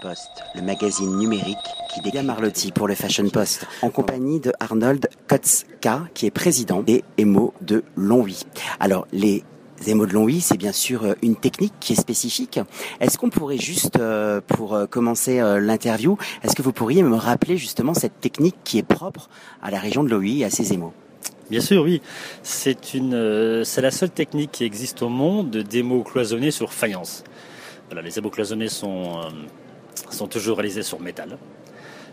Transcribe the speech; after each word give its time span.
Post, 0.00 0.30
le 0.54 0.62
magazine 0.62 1.14
numérique 1.18 1.58
qui 1.92 2.00
décrit 2.00 2.22
Marlotti 2.22 2.72
pour 2.72 2.88
le 2.88 2.94
Fashion 2.94 3.28
Post, 3.28 3.66
en 3.82 3.90
compagnie 3.90 4.40
de 4.40 4.50
Arnold 4.58 5.10
Kotzka, 5.28 6.04
qui 6.14 6.24
est 6.24 6.30
président 6.30 6.82
des 6.82 7.04
émaux 7.18 7.52
de 7.60 7.84
Longwy. 7.94 8.44
Alors, 8.80 9.06
les 9.12 9.44
émaux 9.86 10.06
de 10.06 10.14
Longwy, 10.14 10.40
c'est 10.40 10.56
bien 10.56 10.72
sûr 10.72 11.04
euh, 11.04 11.12
une 11.20 11.36
technique 11.36 11.74
qui 11.80 11.92
est 11.92 12.00
spécifique. 12.00 12.60
Est-ce 13.00 13.18
qu'on 13.18 13.28
pourrait 13.28 13.58
juste, 13.58 13.96
euh, 13.96 14.40
pour 14.46 14.74
euh, 14.74 14.86
commencer 14.86 15.42
l'interview, 15.60 16.16
est-ce 16.42 16.56
que 16.56 16.62
vous 16.62 16.72
pourriez 16.72 17.02
me 17.02 17.16
rappeler 17.16 17.58
justement 17.58 17.92
cette 17.92 18.18
technique 18.20 18.56
qui 18.64 18.78
est 18.78 18.82
propre 18.82 19.28
à 19.62 19.70
la 19.70 19.78
région 19.78 20.02
de 20.02 20.08
Longwy 20.08 20.40
et 20.40 20.44
à 20.46 20.50
ses 20.50 20.72
émaux? 20.72 20.94
Bien 21.50 21.60
sûr, 21.60 21.82
oui. 21.82 22.00
C'est 22.42 22.94
une, 22.94 23.62
c'est 23.66 23.82
la 23.82 23.90
seule 23.90 24.10
technique 24.10 24.50
qui 24.50 24.64
existe 24.64 25.02
au 25.02 25.10
monde 25.10 25.50
de 25.50 25.60
démo 25.60 26.02
cloisonnés 26.04 26.52
sur 26.52 26.72
faïence. 26.72 27.22
Voilà, 27.90 28.00
les 28.00 28.18
émaux 28.18 28.30
cloisonnés 28.30 28.70
sont 28.70 29.20
sont 30.10 30.26
toujours 30.26 30.58
réalisés 30.58 30.82
sur 30.82 31.00
métal. 31.00 31.38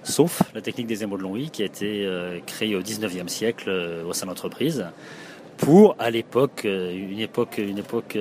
Sauf 0.03 0.41
la 0.55 0.62
technique 0.62 0.88
des 0.88 1.03
émaux 1.03 1.17
de 1.17 1.22
Longwy 1.22 1.52
qui 1.52 1.62
a 1.62 1.66
été 1.66 2.05
euh, 2.05 2.39
créée 2.45 2.76
au 2.76 2.81
19e 2.81 3.27
siècle 3.27 3.70
euh, 3.70 4.03
au 4.03 4.13
sein 4.13 4.26
de 4.26 4.31
l'entreprise 4.31 4.85
pour, 5.58 5.95
à 5.99 6.09
l'époque, 6.09 6.63
euh, 6.66 6.91
une 6.91 7.20
époque, 7.20 7.59
une 7.59 7.77
époque 7.77 8.17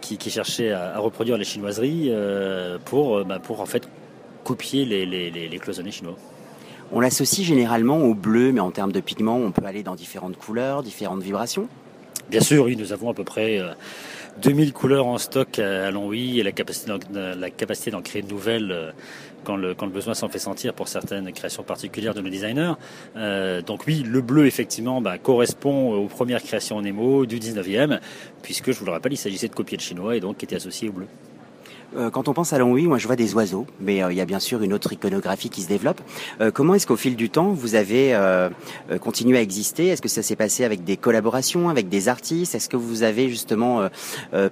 qui, 0.00 0.30
cherchait 0.30 0.72
à, 0.72 0.98
reproduire 0.98 1.36
les 1.36 1.44
chinoiseries 1.44 2.10
pour, 2.86 3.24
bah, 3.24 3.38
pour 3.38 3.60
en 3.60 3.66
fait 3.66 3.86
copier 4.42 4.84
les, 4.86 5.04
les, 5.04 5.30
les 5.30 5.58
cloisonnés 5.58 5.90
chinois. 5.90 6.16
On 6.90 7.00
l'associe 7.00 7.46
généralement 7.46 7.98
au 7.98 8.14
bleu, 8.14 8.52
mais 8.52 8.60
en 8.60 8.70
termes 8.70 8.92
de 8.92 9.00
pigments, 9.00 9.36
on 9.36 9.52
peut 9.52 9.64
aller 9.64 9.82
dans 9.82 9.94
différentes 9.94 10.36
couleurs, 10.36 10.82
différentes 10.82 11.22
vibrations. 11.22 11.68
Bien 12.30 12.40
sûr, 12.40 12.64
oui, 12.64 12.76
nous 12.76 12.92
avons 12.92 13.10
à 13.10 13.14
peu 13.14 13.24
près 13.24 13.60
2000 14.40 14.72
couleurs 14.72 15.06
en 15.06 15.18
stock 15.18 15.58
à 15.58 15.90
Longwy 15.90 16.40
et 16.40 16.42
la 16.42 16.52
capacité, 16.52 16.92
la 17.12 17.50
capacité 17.50 17.90
d'en 17.90 18.02
créer 18.02 18.22
de 18.22 18.28
nouvelles 18.28 18.72
euh, 18.72 18.92
quand 19.44 19.56
le, 19.56 19.74
besoin 19.74 20.14
s'en 20.14 20.28
fait 20.28 20.38
sentir 20.38 20.72
pour 20.72 20.88
certaines 20.88 21.32
créations 21.32 21.62
particulières 21.62 22.14
de 22.14 22.20
nos 22.20 22.30
designers. 22.30 22.74
Euh, 23.16 23.60
donc 23.60 23.86
oui, 23.86 24.04
le 24.06 24.20
bleu 24.20 24.46
effectivement 24.46 25.00
bah, 25.00 25.18
correspond 25.18 25.94
aux 25.94 26.06
premières 26.06 26.42
créations 26.42 26.76
en 26.76 26.84
émo 26.84 27.26
du 27.26 27.38
19e, 27.38 27.98
puisque 28.42 28.72
je 28.72 28.78
vous 28.78 28.86
le 28.86 28.92
rappelle, 28.92 29.12
il 29.12 29.18
s'agissait 29.18 29.48
de 29.48 29.54
copier 29.54 29.76
le 29.76 29.82
chinois 29.82 30.16
et 30.16 30.20
donc 30.20 30.38
qui 30.38 30.44
était 30.44 30.56
associé 30.56 30.88
au 30.88 30.92
bleu. 30.92 31.06
Euh, 31.96 32.10
quand 32.10 32.28
on 32.28 32.32
pense 32.32 32.52
à 32.52 32.58
Longwy, 32.58 32.86
moi 32.86 32.98
je 32.98 33.06
vois 33.06 33.16
des 33.16 33.34
oiseaux, 33.34 33.66
mais 33.80 34.02
euh, 34.02 34.12
il 34.12 34.16
y 34.16 34.20
a 34.20 34.24
bien 34.24 34.38
sûr 34.38 34.62
une 34.62 34.72
autre 34.72 34.92
iconographie 34.92 35.50
qui 35.50 35.62
se 35.62 35.68
développe. 35.68 36.00
Euh, 36.40 36.50
comment 36.50 36.74
est-ce 36.74 36.86
qu'au 36.86 36.96
fil 36.96 37.16
du 37.16 37.30
temps, 37.30 37.52
vous 37.52 37.74
avez 37.74 37.92
continué 39.00 39.38
à 39.38 39.42
exister? 39.42 39.88
Est-ce 39.88 40.02
que 40.02 40.08
ça 40.08 40.22
s'est 40.22 40.36
passé 40.36 40.64
avec 40.64 40.84
des 40.84 40.96
collaborations, 40.96 41.68
avec 41.68 41.88
des 41.88 42.08
artistes? 42.08 42.54
Est-ce 42.54 42.68
que 42.68 42.76
vous 42.76 43.02
avez 43.02 43.28
justement 43.28 43.88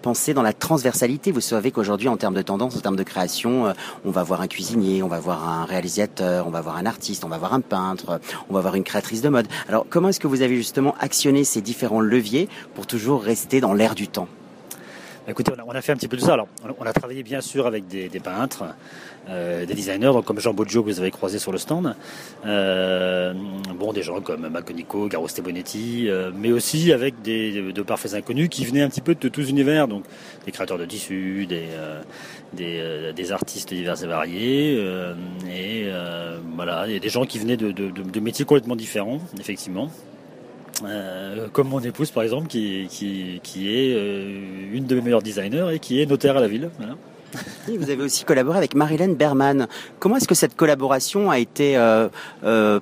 pensé 0.03 0.35
dans 0.35 0.43
la 0.43 0.53
transversalité? 0.53 1.33
Vous 1.33 1.41
savez 1.41 1.71
qu'aujourd'hui, 1.71 2.09
en 2.09 2.17
termes 2.17 2.35
de 2.35 2.43
tendance, 2.43 2.77
en 2.77 2.81
termes 2.81 2.97
de 2.97 3.03
création, 3.03 3.73
on 4.05 4.11
va 4.11 4.23
voir 4.23 4.41
un 4.41 4.47
cuisinier, 4.47 5.03
on 5.03 5.09
va 5.09 5.21
voir 5.21 5.49
un 5.49 5.65
réalisateur, 5.65 6.47
on 6.47 6.51
va 6.51 6.61
voir 6.61 6.77
un 6.77 6.87
artiste, 6.87 7.25
on 7.25 7.29
va 7.29 7.39
voir 7.39 7.55
un 7.55 7.61
peintre, 7.61 8.21
on 8.49 8.55
va 8.55 8.61
voir 8.61 8.75
une 8.75 8.85
créatrice 8.85 9.23
de 9.23 9.29
mode. 9.29 9.49
Alors 9.69 9.87
comment 9.89 10.09
est-ce 10.09 10.21
que 10.21 10.29
vous 10.29 10.43
avez 10.43 10.57
justement 10.57 10.95
actionné 11.01 11.45
ces 11.45 11.61
différents 11.61 12.01
leviers 12.01 12.49
pour 12.75 12.87
toujours 12.87 13.23
rester 13.23 13.61
dans 13.61 13.73
l'air 13.73 13.95
du 13.95 14.09
temps? 14.09 14.29
Écoutez, 15.29 15.53
on 15.67 15.71
a, 15.71 15.83
fait 15.83 15.93
un 15.93 15.97
petit 15.97 16.09
peu 16.09 16.17
de 16.17 16.23
ça. 16.23 16.33
Alors, 16.33 16.49
on 16.79 16.87
a 16.87 16.93
travaillé 16.93 17.23
bien 17.23 17.41
sûr 17.41 17.67
avec 17.67 17.87
des, 17.87 18.09
peintres, 18.21 18.65
euh, 19.29 19.67
des 19.67 19.75
designers, 19.75 20.13
comme 20.25 20.41
Jean 20.41 20.55
Boggio 20.55 20.83
que 20.83 20.91
vous 20.91 20.99
avez 20.99 21.11
croisé 21.11 21.39
sur 21.39 21.53
le 21.53 21.59
stand. 21.59 21.95
Euh, 22.47 23.35
bon, 23.79 23.93
des 23.93 24.03
gens 24.03 24.21
comme 24.23 24.49
Maconico, 24.49 25.09
Garo 25.09 25.29
Stebonetti, 25.29 26.09
euh, 26.09 26.31
mais 26.35 26.53
aussi 26.53 26.93
avec 26.93 27.21
des, 27.23 27.73
de 27.73 27.83
parfaits 27.83 28.15
inconnus 28.15 28.49
qui 28.49 28.65
venaient 28.65 28.83
un 28.83 28.89
petit 28.89 29.03
peu 29.03 29.15
de 29.15 29.29
tous 29.29 29.49
univers, 29.51 29.89
donc 29.89 30.05
des 30.47 30.53
créateurs 30.53 30.79
de 30.79 30.87
tissus, 30.87 31.47
des, 31.47 33.33
artistes 33.33 33.75
divers 33.75 34.03
et 34.03 34.07
variés, 34.07 34.75
et 35.53 35.91
voilà, 36.57 36.87
des 36.87 37.09
gens 37.09 37.27
qui 37.27 37.39
venaient 37.39 37.59
de 37.59 38.21
métiers 38.21 38.47
complètement 38.47 38.77
différents, 38.77 39.21
effectivement. 39.39 39.91
Euh, 40.85 41.49
comme 41.53 41.69
mon 41.69 41.81
épouse 41.81 42.11
par 42.11 42.23
exemple, 42.23 42.47
qui, 42.47 42.89
qui, 43.43 43.69
est 43.69 43.95
euh, 43.95 44.73
une 44.73 44.87
de 44.87 44.95
mes 44.97 45.03
meilleures 45.03 45.23
designers 45.23 45.69
et 45.73 45.79
qui 45.79 46.01
est 46.01 46.07
notaire 46.07 46.37
à 46.37 46.41
la 46.41 46.49
ville. 46.49 46.71
vous 47.69 47.91
avez 47.91 48.03
aussi 48.03 48.25
collaboré 48.25 48.59
avec 48.59 48.75
Marilyn 48.75 49.13
Berman. 49.13 49.69
Comment 49.99 50.17
est-ce 50.17 50.29
que 50.29 50.35
cette 50.35 50.57
collaboration 50.57 51.31
a 51.31 51.39
été 51.39 51.77
euh, 51.77 52.81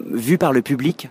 vue 0.00 0.38
par 0.38 0.52
le 0.52 0.62
public? 0.62 1.08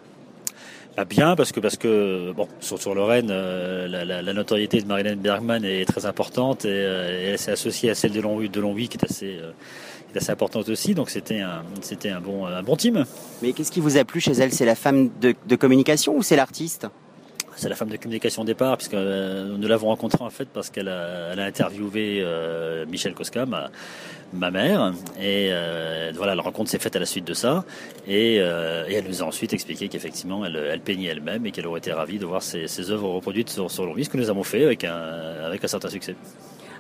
Ah, 0.98 1.06
bien 1.06 1.36
parce 1.36 1.52
que 1.52 1.60
parce 1.60 1.78
que 1.78 2.32
bon 2.32 2.48
sur, 2.60 2.96
Lorraine 2.96 3.32
la, 3.32 4.34
notoriété 4.34 4.82
de 4.82 4.88
Marilyn 4.88 5.16
Bergman 5.16 5.64
est 5.66 5.86
très 5.86 6.06
importante 6.06 6.66
et, 6.66 6.70
elle 6.70 7.40
s'est 7.40 7.52
associée 7.52 7.90
à 7.90 7.96
celle 7.96 8.12
de 8.12 8.22
Longwy 8.22 8.50
de 8.50 8.88
qui 8.88 8.98
est 8.98 9.04
assez 9.04 9.40
assez 10.18 10.32
importante 10.32 10.70
aussi. 10.70 10.94
Donc 10.94 11.10
c'était 11.10 11.42
un, 11.42 11.64
c'était 11.82 12.10
un 12.10 12.22
bon, 12.22 12.46
un 12.46 12.64
bon 12.64 12.76
team. 12.76 13.06
Mais 13.42 13.54
qu'est-ce 13.54 13.72
qui 13.72 13.80
vous 13.80 13.98
a 13.98 14.04
plu 14.04 14.20
chez 14.20 14.34
elle? 14.34 14.52
C'est 14.52 14.66
la 14.66 14.76
femme 14.76 15.10
de, 15.20 15.56
communication 15.56 16.16
ou 16.16 16.24
c'est 16.24 16.36
l'artiste? 16.36 16.88
C'est 17.56 17.70
la 17.70 17.76
femme 17.76 17.90
de 17.90 17.98
communication 17.98 18.42
au 18.42 18.46
départ, 18.46 18.78
puisque 18.78 18.94
euh, 18.94 19.56
nous 19.58 19.68
l'avons 19.68 19.88
rencontrée 19.88 20.24
en 20.24 20.30
fait 20.30 20.48
parce 20.50 20.70
qu'elle 20.70 20.90
a, 20.90 21.32
elle 21.32 21.40
a 21.40 21.46
interviewé 21.46 22.22
euh, 22.22 22.86
Michel 22.86 23.14
Koska, 23.14 23.46
ma, 23.46 24.52
mère, 24.52 24.94
et 25.20 25.50
euh, 25.52 26.12
voilà, 26.16 26.36
la 26.36 26.42
rencontre 26.42 26.70
s'est 26.70 26.80
faite 26.80 26.96
à 26.96 27.00
la 27.00 27.06
suite 27.06 27.26
de 27.26 27.34
ça, 27.34 27.64
et, 28.08 28.36
elle 28.36 29.06
nous 29.08 29.24
a 29.24 29.26
ensuite 29.26 29.54
expliqué 29.54 29.88
qu'effectivement 29.88 30.46
elle, 30.46 30.82
peignait 30.82 31.10
elle-même 31.10 31.46
et 31.46 31.52
qu'elle 31.52 31.68
aurait 31.68 31.80
été 31.80 31.92
ravie 31.92 32.20
de 32.20 32.26
voir 32.26 32.44
ses, 32.44 32.68
ses 32.68 32.92
œuvres 32.92 33.10
reproduites 33.10 33.50
sur, 33.50 33.72
sur 33.72 33.96
ce 33.98 34.10
que 34.10 34.18
nous 34.18 34.30
avons 34.30 34.44
fait 34.44 34.64
avec 34.64 34.84
un, 34.84 34.94
avec 35.44 35.64
un 35.64 35.68
certain 35.68 35.90
succès. 35.90 36.16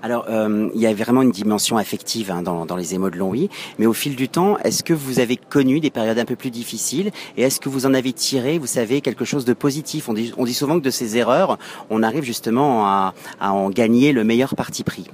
Alors, 0.01 0.25
euh, 0.29 0.69
il 0.75 0.81
y 0.81 0.87
a 0.87 0.93
vraiment 0.93 1.21
une 1.21 1.31
dimension 1.31 1.77
affective 1.77 2.31
hein, 2.31 2.41
dans, 2.41 2.75
les 2.75 2.93
émaux 2.93 3.09
de 3.09 3.17
Longwy, 3.17 3.49
mais 3.79 3.85
au 3.85 3.93
fil 3.93 4.15
du 4.15 4.29
temps, 4.29 4.57
est-ce 4.59 4.83
que 4.83 4.93
vous 4.93 5.19
avez 5.19 5.37
connu 5.37 5.79
des 5.79 5.89
périodes 5.89 6.19
un 6.19 6.25
peu 6.25 6.35
plus 6.35 6.51
difficiles 6.51 7.11
et 7.37 7.43
est-ce 7.43 7.59
que 7.59 7.69
vous 7.69 7.85
en 7.85 7.93
avez 7.93 8.13
tiré, 8.13 8.57
vous 8.57 8.67
savez, 8.67 9.01
quelque 9.01 9.25
chose 9.25 9.45
de 9.45 9.53
positif? 9.53 10.09
On 10.09 10.13
dit, 10.13 10.53
souvent 10.53 10.79
que 10.79 10.83
de 10.85 10.89
ces 10.89 11.17
erreurs, 11.17 11.57
on 11.89 12.03
arrive 12.03 12.23
justement 12.23 12.85
à, 12.85 13.13
en 13.39 13.69
gagner 13.69 14.11
le 14.11 14.23
meilleur 14.23 14.55
parti 14.55 14.83
pris. 14.83 15.05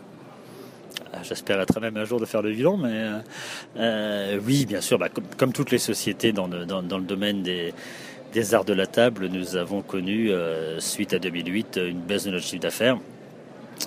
Ah, 1.13 1.19
j'espère 1.23 1.59
être 1.61 1.79
même 1.79 1.97
un 1.97 2.05
jour 2.05 2.19
de 2.19 2.25
faire 2.25 2.41
le 2.41 2.51
bilan, 2.51 2.77
mais 2.77 2.89
euh, 2.93 3.19
euh, 3.77 4.39
oui, 4.45 4.65
bien 4.65 4.81
sûr, 4.81 4.97
bah, 4.97 5.09
comme, 5.37 5.53
toutes 5.53 5.71
les 5.71 5.77
sociétés 5.77 6.31
dans 6.31 6.47
le, 6.47 6.65
domaine 7.01 7.43
des, 7.43 7.73
arts 8.53 8.65
de 8.65 8.73
la 8.73 8.87
table, 8.87 9.27
nous 9.27 9.55
avons 9.55 9.81
connu, 9.81 10.31
suite 10.79 11.13
à 11.13 11.19
2008, 11.19 11.79
une 11.87 11.99
baisse 11.99 12.25
de 12.25 12.31
notre 12.31 12.45
chiffre 12.45 12.61
d'affaires 12.61 12.97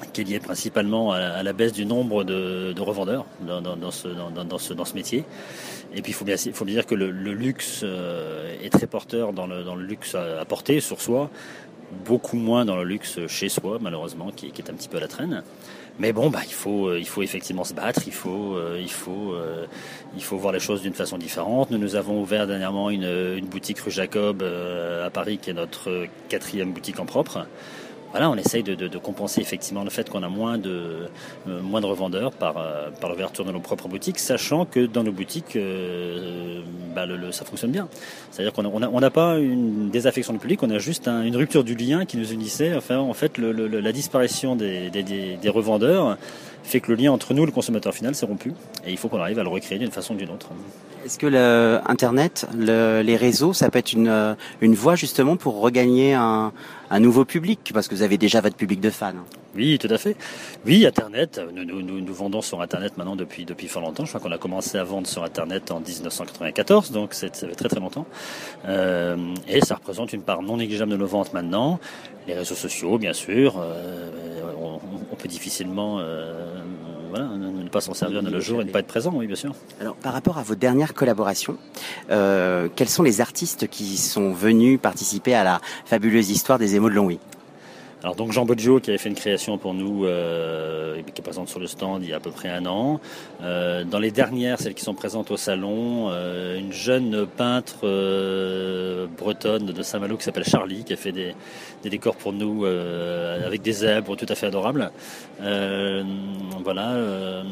qui 0.01 0.21
est 0.21 0.25
lié 0.25 0.41
principalement 0.41 1.13
à, 1.13 1.43
la 1.43 1.53
baisse 1.53 1.73
du 1.73 1.87
nombre 1.87 2.25
de, 2.25 2.81
revendeurs 2.81 3.27
dans, 3.41 3.91
ce, 3.91 4.95
métier. 4.95 5.25
Et 5.95 6.03
puis 6.03 6.13
il 6.13 6.15
faut 6.15 6.25
bien, 6.25 6.37
dire 6.37 6.87
que 6.87 6.95
le, 6.95 7.11
luxe 7.11 7.81
euh, 7.83 8.55
est 8.63 8.71
très 8.71 8.87
porteur 8.87 9.33
dans 9.33 9.47
le, 9.47 9.83
luxe 9.83 10.15
à, 10.15 10.45
porter 10.45 10.81
sur 10.81 11.01
soi, 11.01 11.31
beaucoup 12.05 12.37
moins 12.37 12.65
dans 12.65 12.77
le 12.77 12.85
luxe 12.85 13.27
chez 13.29 13.49
soi, 13.49 13.79
malheureusement, 13.81 14.31
qui, 14.35 14.47
est 14.47 14.71
un 14.71 14.75
petit 14.75 14.89
peu 14.89 14.99
à 14.99 15.01
la 15.01 15.09
traîne. 15.09 15.43
Mais 16.01 16.13
bon, 16.13 16.29
bah, 16.29 16.41
il, 16.45 16.53
faut, 16.53 16.89
euh, 16.89 16.99
il 16.99 17.07
faut 17.07 17.23
effectivement 17.23 17.63
se 17.63 17.73
battre, 17.73 18.03
il 18.07 18.13
faut, 18.13 18.57
euh, 18.57 18.81
il 18.81 18.91
faut, 18.91 19.35
il 20.17 20.23
faut 20.23 20.37
voir 20.37 20.53
les 20.53 20.61
choses 20.61 20.83
d'une 20.83 20.95
façon 20.95 21.19
différente. 21.19 21.71
Nous, 21.71 21.79
nous 21.79 21.95
avons 21.95 22.21
ouvert 22.21 22.47
dernièrement 22.47 22.91
une, 22.91 23.05
une 23.05 23.47
boutique 23.47 23.79
rue 23.79 23.93
Jacob 23.93 24.43
à 24.43 25.11
Paris, 25.11 25.39
qui 25.39 25.51
est 25.51 25.55
notre 25.55 26.07
quatrième 26.29 26.73
boutique 26.73 26.99
en 26.99 27.07
propre 27.07 27.47
voilà, 28.15 28.31
on 28.31 28.37
essaye 28.37 28.63
de, 28.63 28.99
compenser 28.99 29.41
effectivement 29.41 29.83
le 29.83 29.91
fait 29.91 30.09
qu'on 30.09 30.23
a 30.23 30.29
moins 30.29 30.57
de, 30.57 31.09
euh, 31.49 31.61
moins 31.61 31.81
de 31.81 31.87
revendeurs 31.87 32.31
par, 32.31 32.59
euh, 32.59 32.91
par 33.01 33.11
l'ouverture 33.11 33.45
de 33.45 33.51
nos 33.51 33.59
propres 33.59 33.89
boutiques, 33.89 34.21
sachant 34.21 34.67
que 34.67 34.87
dans 34.87 35.03
nos 35.03 35.11
boutiques, 35.11 35.57
euh, 35.57 36.61
bah, 36.95 37.07
ça 37.33 37.45
fonctionne 37.45 37.73
bien. 37.73 37.89
C'est-à-dire 38.31 38.53
qu'on 38.53 38.63
n'a 38.79 38.89
on 38.89 39.11
pas 39.11 39.39
une 39.41 39.91
désaffection 39.91 40.33
du 40.33 40.39
public, 40.39 40.63
on 40.63 40.71
a 40.71 40.79
juste 40.79 41.09
une 41.09 41.35
rupture 41.35 41.65
du 41.65 41.75
lien 41.75 42.05
qui 42.05 42.17
nous 42.17 42.33
unissait. 42.33 42.77
Enfin, 42.77 42.99
en 42.99 43.15
fait, 43.15 43.37
la 43.37 43.91
disparition 43.91 44.55
des, 44.55 44.91
des, 44.91 45.49
revendeurs 45.49 46.17
fait 46.65 46.81
que 46.81 46.91
le 46.91 46.97
lien 46.97 47.13
entre 47.13 47.35
nous 47.35 47.45
et 47.45 47.47
le 47.47 47.53
consommateur 47.53 47.95
final 47.95 48.15
s'est 48.15 48.27
rompu. 48.27 48.53
Et 48.85 48.91
il 48.91 48.99
faut 48.99 49.09
qu'on 49.09 49.21
arrive 49.21 49.39
à 49.39 49.43
le 49.43 49.49
recréer 49.49 49.79
d'une 49.79 49.93
façon 49.93 50.15
ou 50.15 50.17
d'une 50.17 50.31
autre. 50.31 50.49
Est-ce 51.05 51.19
que 51.19 51.27
le 51.27 51.81
Internet, 51.87 52.47
les 52.57 53.17
réseaux, 53.17 53.53
ça 53.53 53.69
peut 53.71 53.79
être 53.79 53.93
une, 53.93 54.37
une 54.63 54.75
voie 54.75 54.97
justement 54.97 55.37
pour 55.37 55.61
regagner 55.61 56.15
un, 56.15 56.53
un 56.91 57.01
nouveau 57.01 57.27
public? 57.27 57.71
Parce 57.75 57.89
que 57.89 57.95
vous 57.95 58.03
avez 58.03 58.17
déjà 58.17 58.41
votre 58.41 58.57
public 58.57 58.81
de 58.81 58.91
fans. 58.91 59.13
Oui, 59.55 59.79
tout 59.79 59.89
à 59.91 59.99
fait. 59.99 60.17
Oui, 60.67 60.85
Internet. 60.85 61.41
Nous, 61.55 61.65
nous, 61.65 62.01
nous, 62.01 62.15
vendons 62.15 62.43
sur 62.43 62.61
Internet 62.61 62.97
maintenant 62.97 63.15
depuis 63.15 63.45
depuis 63.45 63.69
fort 63.69 63.83
longtemps. 63.83 64.05
Je 64.05 64.11
crois 64.11 64.21
qu'on 64.21 64.33
a 64.33 64.39
commencé 64.39 64.79
à 64.79 64.85
vendre 64.85 65.07
sur 65.07 65.23
Internet 65.23 65.71
en 65.71 65.81
1994, 65.81 66.91
donc 66.91 67.15
ça 67.15 67.29
fait 67.29 67.55
très 67.55 67.69
très 67.69 67.81
longtemps. 67.81 68.07
Euh, 68.67 69.17
et 69.47 69.61
ça 69.61 69.77
représente 69.77 70.13
une 70.13 70.23
part 70.23 70.43
non 70.43 70.57
négligeable 70.57 70.91
de 70.91 70.97
nos 70.97 71.07
ventes 71.07 71.33
maintenant. 71.33 71.79
Les 72.27 72.35
réseaux 72.35 72.55
sociaux, 72.55 72.99
bien 72.99 73.13
sûr. 73.13 73.57
Euh, 73.59 74.11
on, 75.15 75.17
peut 75.17 75.29
difficilement 75.29 75.99
euh, 76.01 76.63
ne 77.23 77.69
pas 77.69 77.81
s'en 77.81 77.95
servir 77.95 78.23
dans 78.23 78.31
le 78.31 78.41
jour 78.41 78.61
et 78.61 78.65
ne 78.65 78.71
pas 78.71 78.81
être 78.81 78.87
présent, 78.87 79.13
oui, 79.15 79.27
bien 79.27 79.37
sûr. 79.37 79.55
Alors, 79.81 79.95
par 79.97 80.13
rapport 80.13 80.39
à 80.39 80.43
vos 80.43 80.55
dernières 80.55 80.95
collaborations, 80.95 81.57
euh, 82.11 82.69
quels 82.75 82.89
sont 82.89 83.03
les 83.03 83.21
artistes 83.21 83.69
qui 83.69 83.97
sont 83.97 84.33
venus 84.33 84.79
participer 84.81 85.35
à 85.35 85.45
la 85.45 85.61
fabuleuse 85.85 86.31
histoire 86.31 86.59
des 86.59 86.75
émaux 86.75 86.91
de 86.91 86.95
Longwy? 86.95 87.19
Alors 88.05 88.17
donc 88.17 88.33
Jean 88.33 88.45
Boggio 88.45 88.81
qui 88.81 88.91
avait 88.91 88.99
fait 88.99 89.09
une 89.09 89.15
création 89.15 89.57
pour 89.57 89.73
nous, 89.73 90.05
euh, 90.05 91.01
qui 91.15 91.23
est 91.23 91.25
présente 91.25 91.49
sur 91.49 91.59
le 91.59 91.67
stand 91.67 92.03
il 92.03 92.11
y 92.11 92.13
a 92.13 92.17
à 92.17 92.21
peu 92.21 92.31
près 92.31 92.51
un 92.51 92.67
an. 92.67 93.01
Euh, 93.41 93.83
dans 93.85 93.99
les 93.99 94.11
dernières, 94.11 94.61
celles 94.61 94.75
qui 94.75 94.85
sont 94.85 94.93
présentes 94.93 95.31
au 95.31 95.39
salon, 95.39 96.11
euh, 96.11 96.59
une 96.59 96.71
jeune 96.71 97.27
peintre 97.27 97.87
bretonne 99.17 99.65
de 99.65 99.83
Saint-Malo 99.83 100.19
qui 100.19 100.25
s'appelle 100.25 100.45
Charlie, 100.45 100.85
qui 100.85 100.93
a 100.93 100.97
fait 100.97 101.13
des, 101.13 101.35
décors 101.83 102.17
pour 102.17 102.35
nous 102.35 102.67
avec 102.67 103.63
des 103.63 103.73
zèbres 103.73 104.17
tout 104.17 104.27
à 104.29 104.35
fait 104.35 104.49
adorables. 104.49 104.91
voilà, 105.41 107.43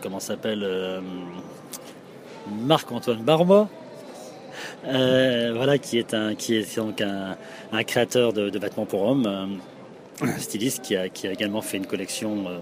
comment 0.00 0.18
s'appelle 0.18 0.66
Marc-Antoine 2.62 3.22
Barba 3.22 3.68
voilà, 4.82 5.76
qui 5.76 5.98
est 5.98 6.14
un, 6.14 6.34
qui 6.34 6.56
est 6.56 6.78
donc 6.78 7.02
un, 7.02 7.36
créateur 7.82 8.32
de, 8.32 8.58
vêtements 8.58 8.86
pour 8.86 9.02
hommes, 9.02 9.58
un 10.22 10.38
styliste 10.38 10.82
qui 10.82 10.96
a, 10.96 11.06
également 11.06 11.62
fait 11.62 11.76
une 11.76 11.86
collection 11.86 12.44
euh, 12.48 12.58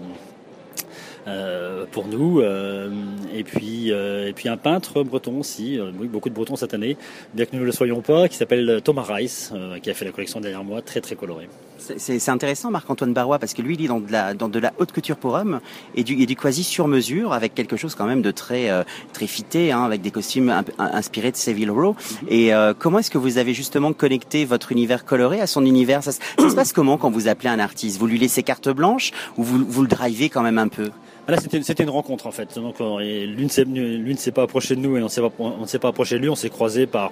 euh, 1.27 1.85
pour 1.91 2.07
nous. 2.07 2.41
Euh, 2.41 2.91
et 3.33 3.43
puis 3.43 3.91
un 3.91 4.57
peintre 4.57 5.03
breton 5.03 5.39
aussi, 5.39 5.79
beaucoup 6.11 6.29
de 6.29 6.35
bretons 6.35 6.55
cette 6.55 6.73
année, 6.73 6.97
bien 7.33 7.45
que 7.45 7.51
nous 7.53 7.61
ne 7.61 7.65
le 7.65 7.71
soyons 7.71 8.01
pas, 8.01 8.27
qui 8.27 8.37
s'appelle 8.37 8.81
Thomas 8.83 9.05
Rice, 9.07 9.53
qui 9.81 9.89
a 9.89 9.93
fait 9.93 10.05
la 10.05 10.11
collection 10.11 10.39
derrière 10.41 10.63
moi, 10.63 10.81
très 10.81 11.01
très 11.01 11.15
colorée. 11.15 11.49
C'est 11.77 12.29
intéressant 12.29 12.71
Marc-Antoine 12.71 13.13
Barrois 13.13 13.39
parce 13.39 13.53
que 13.53 13.61
lui 13.61 13.75
il 13.75 13.85
est 13.85 13.87
dans 13.87 13.99
de 13.99 14.11
la 14.11 14.33
dans 14.33 14.49
de 14.49 14.59
la 14.59 14.73
haute 14.79 14.91
couture 14.91 15.17
pour 15.17 15.33
hommes 15.33 15.59
et 15.95 16.03
du, 16.03 16.13
et 16.21 16.25
du 16.25 16.35
quasi 16.35 16.63
sur 16.63 16.87
mesure 16.87 17.33
avec 17.33 17.53
quelque 17.55 17.77
chose 17.77 17.95
quand 17.95 18.05
même 18.05 18.21
de 18.21 18.31
très 18.31 18.69
très 19.11 19.27
fité 19.27 19.71
hein, 19.71 19.83
avec 19.83 20.01
des 20.01 20.11
costumes 20.11 20.53
inspirés 20.77 21.31
de 21.31 21.37
Savile 21.37 21.71
Row. 21.71 21.91
Mm 21.91 21.95
-hmm. 21.95 22.37
Et 22.37 22.53
euh, 22.53 22.73
comment 22.77 22.99
est-ce 22.99 23.11
que 23.11 23.17
vous 23.17 23.37
avez 23.37 23.53
justement 23.53 23.91
connecté 23.93 24.45
votre 24.45 24.71
univers 24.71 25.03
coloré 25.05 25.41
à 25.41 25.47
son 25.47 25.65
univers? 25.65 26.03
Ça, 26.03 26.11
ça 26.11 26.49
se 26.49 26.55
passe 26.55 26.73
comment 26.73 26.97
quand 26.97 27.11
vous 27.17 27.27
appelez 27.27 27.49
un 27.49 27.59
artiste? 27.59 27.95
Vous 27.99 28.07
lui 28.07 28.19
laissez 28.19 28.43
carte 28.43 28.69
blanche 28.69 29.11
ou 29.37 29.43
vous 29.43 29.59
vous 29.75 29.81
le 29.81 29.91
drivez 29.97 30.29
quand 30.33 30.43
même 30.43 30.59
un 30.67 30.69
peu? 30.77 30.89
Là, 31.27 31.37
c'était 31.39 31.83
une 31.83 31.89
rencontre 31.99 32.27
en 32.27 32.31
fait. 32.37 32.49
Donc, 32.55 32.75
lui 32.79 33.45
ne 33.45 34.21
s'est 34.25 34.35
pas 34.37 34.43
approché 34.43 34.75
de 34.75 34.81
nous 34.85 34.93
et 34.97 35.01
on 35.01 35.05
ne 35.05 35.67
s'est 35.73 35.79
pas 35.79 35.89
approché 35.93 36.13
de 36.17 36.21
lui. 36.23 36.29
On 36.29 36.35
s'est 36.43 36.49
croisé 36.57 36.85
par 36.85 37.11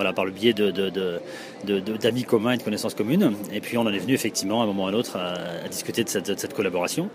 voilà 0.00 0.14
par 0.14 0.24
le 0.24 0.30
biais 0.30 0.54
de 0.54 0.70
d'amis 0.70 1.20
de, 1.64 1.80
de, 1.80 2.10
de, 2.10 2.24
communs 2.24 2.52
et 2.52 2.56
de 2.56 2.62
connaissances 2.62 2.94
communes. 2.94 3.34
Et 3.52 3.60
puis 3.60 3.76
on 3.76 3.82
en 3.82 3.92
est 3.92 3.98
venu 3.98 4.14
effectivement 4.14 4.62
à 4.62 4.64
un 4.64 4.66
moment 4.66 4.84
ou 4.84 4.88
à 4.88 4.92
l'autre 4.92 5.18
à, 5.18 5.34
à, 5.62 5.68
discuter 5.68 6.04
de 6.04 6.08
cette, 6.08 6.30
de 6.30 6.38
cette 6.38 6.54
collaboration. 6.54 7.10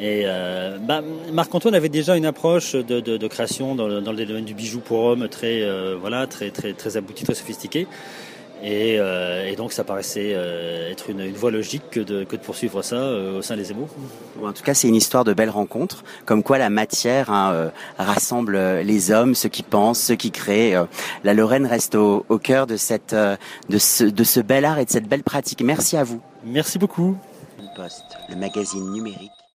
Et 0.00 0.22
euh, 0.24 0.78
bah, 0.78 1.02
Marc-Antoine 1.30 1.74
avait 1.74 1.90
déjà 1.90 2.16
une 2.16 2.24
approche 2.24 2.74
de, 2.74 3.00
de 3.00 3.28
création 3.28 3.74
dans 3.74 3.86
le, 3.86 4.00
dans 4.00 4.12
le, 4.12 4.24
domaine 4.24 4.46
du 4.46 4.54
bijou 4.54 4.80
pour 4.80 5.04
hommes 5.04 5.28
très 5.28 5.60
euh, 5.60 5.94
voilà 6.00 6.26
très 6.26 6.50
très 6.50 6.72
très 6.72 6.96
abouti, 6.96 7.24
très 7.24 7.34
sophistiqué. 7.34 7.86
Et, 8.62 8.96
euh, 9.00 9.48
et, 9.48 9.56
donc 9.56 9.72
ça 9.72 9.82
paraissait 9.82 10.32
euh, 10.34 10.92
être 10.92 11.10
une, 11.10 11.20
une, 11.20 11.34
voie 11.34 11.50
logique 11.50 11.82
que 11.90 11.98
de, 11.98 12.22
que 12.22 12.36
de 12.36 12.40
poursuivre 12.40 12.82
ça 12.82 12.94
euh, 12.94 13.38
au 13.38 13.42
sein 13.42 13.56
des 13.56 13.72
émaux. 13.72 13.88
En 14.40 14.52
tout 14.52 14.62
cas, 14.62 14.72
c'est 14.72 14.86
une 14.86 14.94
histoire 14.94 15.24
de 15.24 15.34
belles 15.34 15.50
rencontres, 15.50 16.04
comme 16.26 16.44
quoi 16.44 16.58
la 16.58 16.70
matière 16.70 17.30
hein, 17.30 17.52
euh, 17.52 17.70
rassemble 17.98 18.56
les 18.82 19.10
hommes, 19.10 19.34
ceux 19.34 19.48
qui 19.48 19.64
pensent, 19.64 20.00
ceux 20.00 20.14
qui 20.14 20.30
créent. 20.30 20.76
la 21.24 21.34
Lorraine 21.34 21.66
reste 21.66 21.96
au, 21.96 22.24
au 22.28 22.38
cœur 22.38 22.68
de, 22.68 22.76
cette, 22.76 23.14
de, 23.14 23.78
ce, 23.78 24.04
de 24.04 24.24
ce 24.24 24.38
bel 24.38 24.64
art 24.64 24.78
et 24.78 24.84
de 24.84 24.90
cette 24.90 25.08
belle 25.08 25.24
pratique. 25.24 25.62
Merci 25.62 25.96
à 25.96 26.04
vous. 26.04 26.20
Merci 26.44 26.78
beaucoup. 26.78 27.16
Poste, 27.74 28.04
le 28.28 28.36
magazine 28.36 28.92
numérique 28.92 29.41